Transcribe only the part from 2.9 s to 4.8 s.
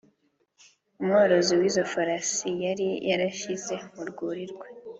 yarashyize mu rwuri rwe